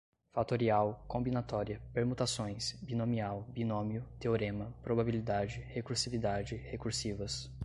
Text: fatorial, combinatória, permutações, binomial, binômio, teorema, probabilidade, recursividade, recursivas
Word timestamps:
fatorial, 0.33 1.05
combinatória, 1.07 1.79
permutações, 1.93 2.71
binomial, 2.81 3.43
binômio, 3.43 4.03
teorema, 4.19 4.73
probabilidade, 4.81 5.59
recursividade, 5.69 6.55
recursivas 6.55 7.51